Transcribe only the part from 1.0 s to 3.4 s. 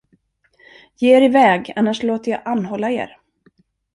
Ge er iväg, annars låter jag anhålla er.